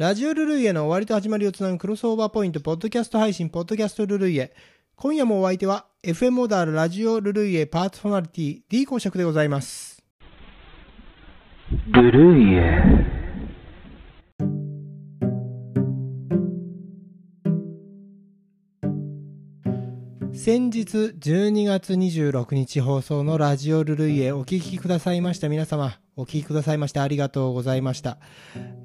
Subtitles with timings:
[0.00, 4.54] ラジオルルイエの終わりと始まりをつなぐクロスオーバーポイント、ポッドキャスト配信、ポッドキャストルルイエ。
[4.96, 10.02] 今夜もお相手は、FM オーダーラジオルルイエパーソナリティ D 公爵でございます。
[11.88, 13.20] ルルイエ。
[20.32, 28.16] 先日12月26日放送のラジオルルイエお聞きくださいました皆様お聞きくださいましてありがとうございました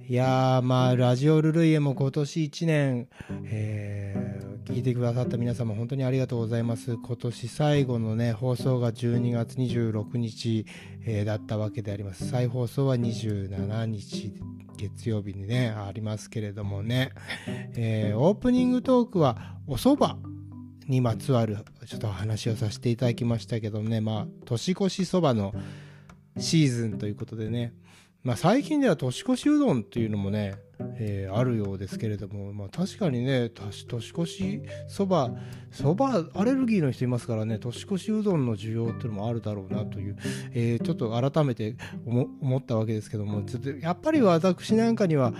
[0.07, 3.07] いやーまあラジオルルイエも今年1年、
[3.45, 6.97] えー聞いてくださった皆様本当にありがとうございます。
[6.97, 10.65] 今年最後のね放送が12月26日、
[11.05, 12.27] えーだったわけであります。
[12.27, 14.33] 再放送は27日
[14.75, 17.11] 月曜日にねありますけれどもね、
[17.75, 20.19] えーオープニングトークはお蕎麦
[20.87, 25.53] にまつわるちょっとお話をさせていただきましたけどねまあ年越しそばの
[26.39, 27.73] シーズンということでね
[28.25, 30.55] まあ最近では年越しうどんっていうのもね、
[30.97, 35.31] えーあるようですけれども、まあ、確かにね年越しそば
[35.69, 40.17] そばアレルギーの人いますからね年越しうどんの需要っていうのもあるだろうなという、
[40.53, 45.31] えーちょっと改めて思ったわけですけどもちょっとやっぱり私なんかには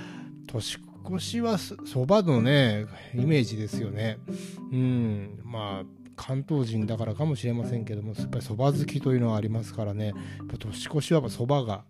[0.48, 0.78] 年
[1.10, 4.18] 越しはそそばのねイメージですよね。
[4.72, 10.08] うんまあ関東人だからかもしれませんけどもやっぱりそば好きというのはありますからね。
[10.08, 10.14] や
[10.44, 11.84] っぱ年越しはそばが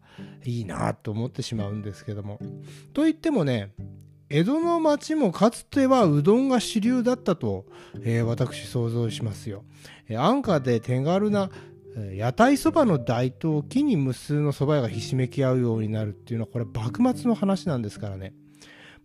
[0.44, 2.40] いいなと思ってしまうんですけども。
[2.94, 3.72] といってもね
[4.30, 7.66] 江戸の町もかつてはうどんが主流だったと、
[8.02, 9.64] えー私想像しますよ、
[10.09, 11.52] 安価で手軽な
[12.14, 18.34] 屋台そばの台頭を機に無数のそば屋がひしめき合うようになるっていうのはこれ幕末の話なんですからね。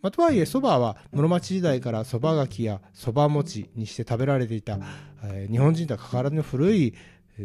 [0.02, 4.78] ま、とはいえそばは室町時代からそばがきやそば餅にして食べられていた、
[5.24, 6.94] えー日本人とは関わらぬ古い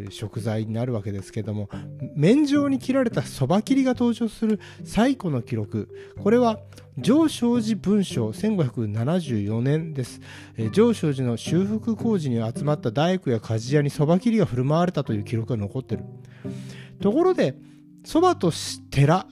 [0.09, 1.69] 食材になるわけですけども
[2.15, 5.89] 麺状に切られたそば切りが登場する最古の記録。
[6.21, 6.59] これは
[6.97, 10.21] 上昇寺文書1574年です、
[10.71, 16.03] 上昇寺の修復工事に集まった大工や鍛冶屋にそば切りが振る舞われたという記録が残ってる。
[17.01, 17.55] ところで
[18.05, 18.51] そばと
[18.89, 19.27] 寺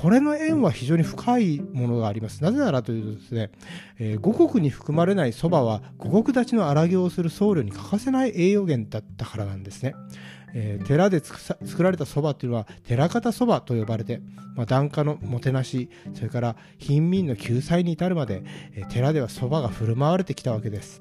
[0.00, 2.42] これの縁は非常に深いものがあります。
[2.42, 3.50] なぜならというとですね、
[3.98, 9.94] えー五穀に含まれないそばは五穀立ちの荒行をする僧侶に欠かせない栄養源だったからなんですね。
[10.54, 14.20] えー寺で作られたそばというのは寺方そばと呼ばれて、
[14.56, 18.42] まあ、檀家のもてなしそれから貧民の救済に至るまで、
[18.74, 21.00] えー寺ではそばが振る舞われてきたわけです、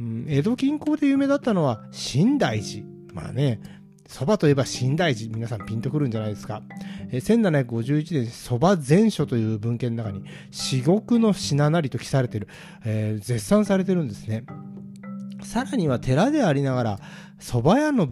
[0.00, 3.60] うん江戸近郊で有名だったのは新大寺まあね
[4.06, 6.62] そばといえば新大寺皆さんピンとくるんじゃないですか。
[7.10, 12.48] えー1751年そば全書という文献の中に至極の品なりと記されている、
[12.84, 14.44] えー絶賛されてるんですね。
[15.42, 17.00] さらには寺でありながら
[17.40, 18.08] 蕎麦屋の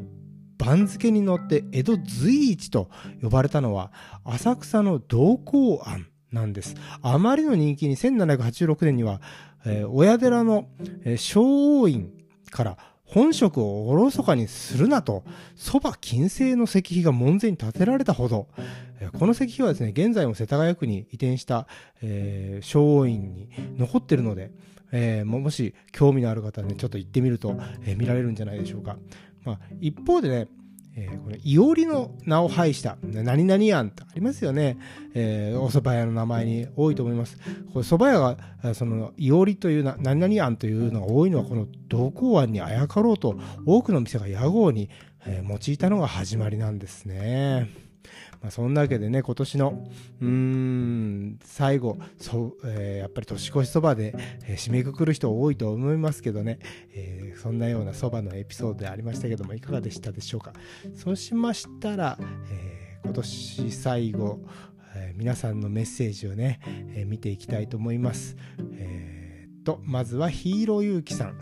[0.59, 2.89] 番付に乗って江戸随一と
[3.23, 3.91] 呼ばれたのは
[4.25, 6.75] 浅草の道光庵なんです。
[7.03, 9.21] あまりの人気に1786年には、
[9.67, 10.69] えー親寺の、
[11.05, 12.11] えー正王院
[12.51, 12.77] から
[13.13, 15.23] 本職をおろそかにするなと、
[15.55, 18.49] そば金星の石碑が門前に建てられたほど、
[19.19, 21.67] この石碑はですね、現在も世田谷区に移転した、
[22.01, 24.51] えー、昭和院に残ってるので、
[24.93, 28.97] えーももし興味のある方はね、ちょっと行ってみると、えー見られるんじゃないでしょうか。
[29.45, 30.49] まあ、一方でね、
[30.95, 34.79] えーこれ、いおりの名を拝した、何々庵ってありますよね。
[35.15, 37.39] えーお蕎麦屋の名前に多いと思います。
[37.73, 38.19] これ、蕎麦屋
[38.63, 44.91] が、その、いおりというな、何々庵というのが多いのは、この道光庵にあやかろうと、多くの店が屋号に、
[45.27, 47.69] えー用いたのが始まりなんですね。
[48.43, 49.89] まあ、そんなわけでね、今年の、
[50.21, 54.15] うーん、最後、そ、えーやっぱり年越しそばで、
[54.47, 56.59] えー締めくくる人多いと思いますけどね、
[56.93, 60.53] えーそんなようなそばのエピソードでありましたけども、いかがでしたでしょうか？
[60.95, 62.19] そうしましたら、
[62.51, 64.41] え今年最後、
[64.97, 66.61] え皆さんのメッセージをね、
[66.95, 68.37] え見ていきたいと思います。
[68.75, 71.39] えーと、まずはヒーローゆうきさん。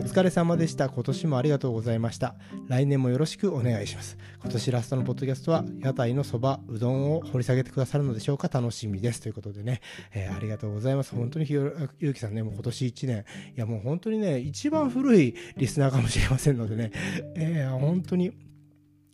[0.00, 0.88] お疲れ様でした。
[0.88, 2.34] 今年もありがとうございました。
[2.68, 4.16] 来年もよろしくお願いします。
[4.42, 9.20] 今年ラストのポッドキャストは、屋台のそば、うどんを掘り下げてくださるのでしょうか楽しみです。
[9.20, 9.82] ということでね、
[10.14, 11.14] えーありがとうございます。
[11.14, 13.24] 本当にひよゆうきさんね、もう今年1年、
[13.56, 16.92] いやもう本当にね、一番古いリスナーかもしれませんのでね、
[17.36, 18.32] えー本当に、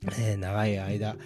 [0.04, 1.16] えー長い間、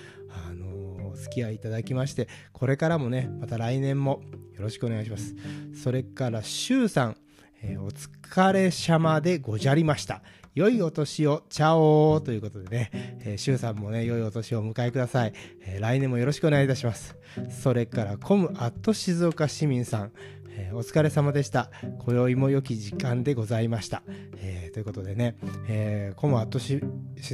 [0.48, 4.22] あのお付き合いいただきまして、これからもね、また来年も
[4.54, 5.36] よろしくお願いします。
[5.74, 7.16] それから、しゅうさん、
[7.62, 10.22] えーお疲れ様でごじゃりました。
[10.54, 12.90] 良いお年を、チャオーということでね、
[13.24, 15.32] えー、シュウさんもね、良いお年をお迎えください。
[15.62, 17.16] えー来年もよろしくお願いいたします。
[17.62, 20.12] それから、コムアット静岡市民さん、
[20.50, 21.70] えー、お疲れ様でした。
[22.04, 24.02] 今宵も良き時間でございました。
[24.36, 25.36] えー、ということでね、
[25.68, 26.80] えー、コモアット静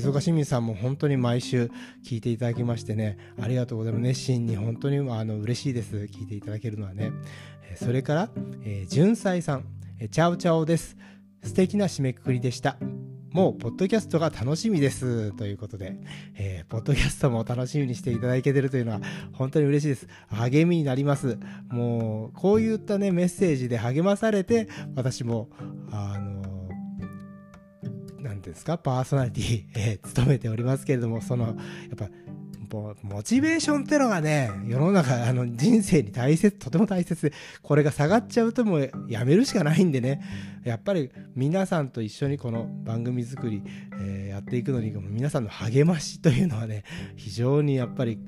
[0.09, 1.71] 岡市民さんも本当に毎週
[2.05, 4.03] 聞いていただきましてね、ありがとうございます。
[4.03, 5.97] 熱心に本当にあの嬉しいです。
[5.97, 7.13] 聞いていただけるのはね。
[7.77, 8.31] それから、
[8.65, 9.65] えー、純才さん、
[9.99, 10.95] チャオチャオです。
[11.43, 12.77] 素敵な締めくくりでした。
[13.33, 15.33] もう、ポッドキャストが楽しみです。
[15.33, 15.97] ということで、
[16.35, 19.01] えー、ポッドキャストも楽しみにしていただけてるというのは、
[19.33, 20.07] 本当に嬉しいです。
[20.29, 21.39] 励みになります。
[21.71, 25.49] もう、こういったね、メッセージで励まされて、私も、
[25.91, 26.69] あの
[28.21, 31.57] 何ですか、パーソナリティ、えー、務めておりますけれども、その、やっ
[31.97, 32.11] ぱ、
[33.03, 37.33] モチベーションってのがね、世の中、あの、人生に大切、とても大切で、
[37.63, 40.23] これが下がっちゃうともうやめるしかないんでね、
[40.65, 43.63] やっぱり皆さんと一緒にこの番組作り、
[44.01, 46.85] えー、やっていくのに、皆さんの励ましというのはね、
[47.17, 48.19] 非常にやっぱり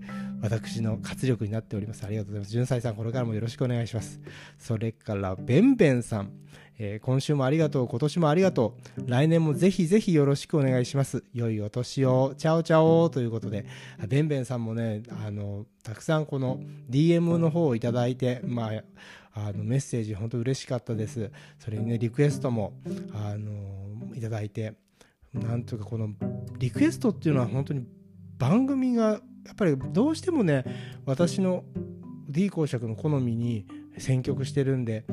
[0.40, 2.04] 私の活力になっております。
[2.04, 2.52] ありがとうございます。
[2.52, 4.20] 純才さん、これからもよろしくお願いします。
[4.58, 6.30] それから、べんべんさん。
[6.78, 9.10] えー、今週もありがとう、今年もありがとう。
[9.10, 11.24] 来年もぜひぜひよろしくお願いします。
[11.34, 13.66] 良いお年を、チャオチャオということで、
[14.08, 16.60] べんべんさんもね、あの、たくさんこの
[16.90, 18.70] DM の方をいただいて、ま
[19.34, 21.30] あ、あのメッセージ本当嬉しかったです。
[21.58, 22.72] それにね、リクエストも、
[23.12, 24.74] あの、いただいて、
[25.32, 26.10] なんというかこの
[26.58, 27.86] リクエストっていうのは本当に
[28.38, 29.20] 番組がや
[29.52, 30.64] っぱりどうしてもね
[31.04, 31.64] 私の
[32.28, 33.66] D 公爵の好みに
[33.98, 35.04] 選曲してるんで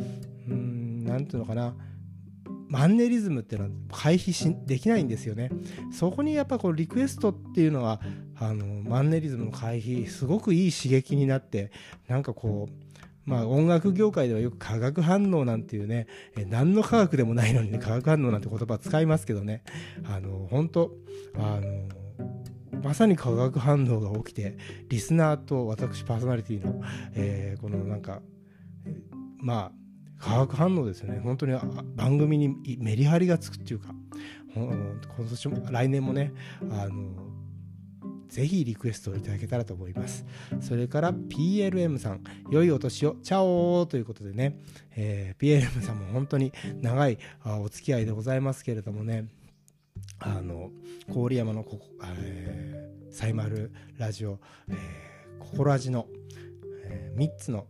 [1.05, 1.75] 何ていうのかな
[2.67, 5.49] マンネリズムっていうのは回避しできないんですよね。
[5.91, 8.01] そこにやっぱこうリクエストっていうのは
[8.37, 11.71] あのマンネリズムの回避すごくいい刺激になって
[12.07, 16.07] なんかこうまあ音楽業界ではよく化学反応なんていうね
[16.37, 19.63] え何の科学でもないのにね化学反応なんて言葉使いますけどね
[20.03, 20.91] あの本当
[21.35, 24.57] あのまさに化学反応が起きて
[24.89, 26.81] リスナーと私パーソナリティの、
[27.13, 28.21] えー、このなんか
[29.39, 29.84] まあ
[30.17, 31.57] 化学反応ですよね本当に
[31.95, 33.89] 番組にメリハリがつくっていうか
[34.56, 36.33] 今年も来年もね
[36.71, 37.25] あの
[38.35, 40.25] ぜひリクエストをいただけたらと思います。
[40.59, 44.59] それから PLM さん、良いお年を、チャオということでね、
[44.97, 46.51] えー、PLM さんも本当に
[46.81, 49.29] 長いお付き合いでございますけれどもね、
[50.19, 50.71] あの、
[51.07, 56.07] 郡山のここ、えー、サイマルラジオ、えー、心味の、
[56.83, 57.67] えー、3つの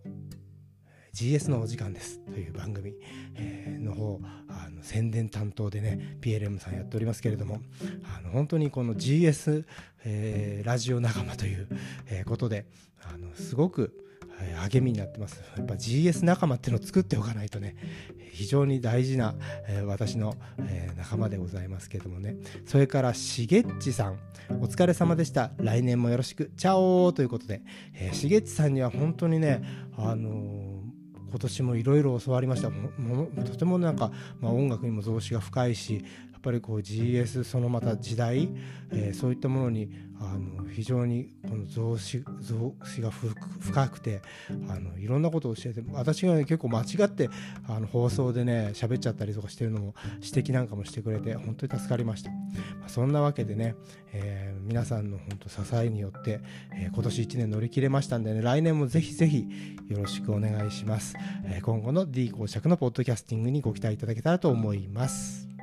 [1.15, 2.94] GS のお時間ですという番組、
[3.35, 4.19] えー、の方
[4.50, 7.62] あの宣伝担当でね PLM さんやっておりますけれども
[8.17, 9.63] あの本当にこの GS、
[10.03, 11.69] えー、ラジオ仲間という、
[12.07, 12.65] えー、ことで
[13.01, 13.97] あのすごく
[14.69, 15.41] 励みになってます。
[15.56, 17.77] やっぱ GS 仲間っていうのを作っておかないとね
[18.33, 19.35] 非常に大事な、
[19.69, 22.35] えー、私の、えー、仲間でございますけどもね。
[22.65, 24.19] それからしげっちさん
[24.59, 25.51] お疲れ様でした。
[25.59, 26.51] 来年もよろしく。
[26.57, 27.61] チャオということで、
[27.94, 29.63] えー、しげっちさんには本当にね
[29.95, 30.84] あのー
[31.35, 32.69] 今年もいろいろ教わりました。
[32.69, 34.09] とてもなんか、
[34.39, 36.05] まあ、音楽にも増資が深いし
[36.45, 38.50] ぱりこう GS そのまた時代、
[38.92, 39.89] えー、そういったものに
[40.19, 44.21] あの非常にこの増資増資が深くて
[44.69, 47.30] あのいろんなことを教えて私が、ね、結構間違って
[47.68, 52.38] あの放送でね喋っちゃったりとかしてるのも指摘なんかもしてくれて本当に助かりました、ま
[52.86, 53.75] あ、そんなわけでね、
[54.13, 56.39] えー、皆さんの本当支えによって、
[56.74, 59.47] えー、今年1年乗り切れましたんでね来年もぜひぜひ
[59.89, 61.15] よろしくお願いします、
[61.45, 65.55] えー、今後の D 公爵のポッドキャスティングにご期待いただけたらと思います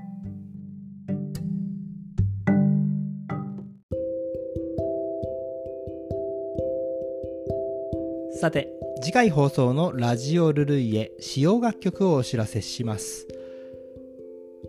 [8.43, 13.29] さて、次回放送のラジオルルイエ使用楽曲をお知らせします。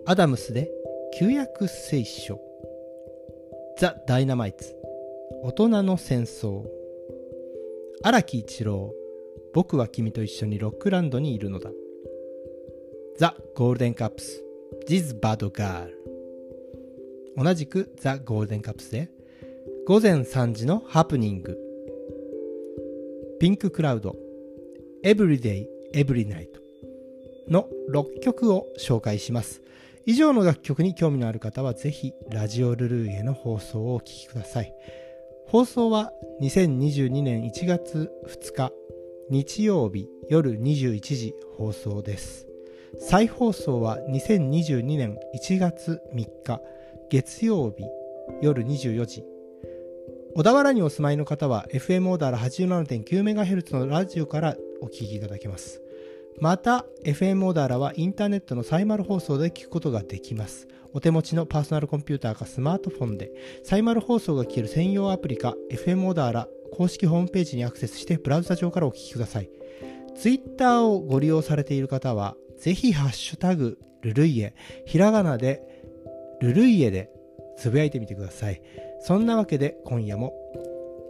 [0.06, 0.70] アダムスで
[1.18, 2.40] 旧約聖書。
[3.80, 4.76] ザ・ダイナマイツ。
[5.42, 6.68] 大人の戦争。
[8.04, 8.94] 荒木一郎。
[9.56, 11.72] 僕は君と一緒にロックランドにいるのだ。
[13.18, 14.44] ザ・ゴールデンカップス。
[14.86, 15.98] This Bad Girl。
[17.36, 19.10] 同じくザ・ゴールデンカップスで
[19.88, 21.63] 午前3時のハプニング。
[23.44, 24.16] ピンククラウド、
[25.04, 26.62] Everyday、エブリナイト
[27.50, 29.62] の6曲を紹介します。
[30.06, 34.74] 以上の楽曲に興味のある方はぜひラジオルルーへの放送をお聴きください。
[35.48, 38.72] 放送は2022年1月2日
[39.30, 42.48] 日曜日夜21時放送です。
[42.98, 46.62] 再放送は2022年1月3日
[47.10, 47.84] 月曜日
[48.42, 49.26] 夜24時
[50.36, 55.80] 小田原にお住まいの方は FM オーダー 87.9MHz のラジオからお聞きいただけます。
[56.40, 60.68] また、FM オーダーはインターネットのサイマル放送で聞くことができます。
[60.92, 63.32] お手持ちのパーソナルコンピューターかスマートフォンで、
[63.64, 69.52] サイマル放送が聞ける専用アプリか FM オーダー公式ホームページにアクセスしてブラウザ上からお聞きください。
[70.16, 74.56] ツイッターをご利用されている方は、ぜひハッシュタグ、ルルイエ、
[74.88, 75.62] ひらがなで、
[76.42, 77.12] ルルイエで
[77.58, 78.62] つぶやいてみてください。
[79.02, 80.34] そんなわけで今夜も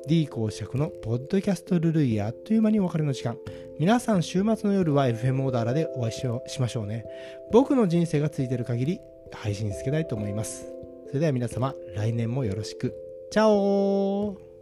[0.08, 3.38] D 公爵のポッドキャストルルイあっという間にお別れの時間。
[3.80, 7.06] 皆さん週末の夜は FM オーダーラでお会いしましょうね。
[7.52, 9.00] 僕の人生がついてる限り
[9.32, 10.68] 配信つけたいと思います。
[11.08, 12.94] それでは皆様来年もよろしく。
[13.32, 14.53] チャオ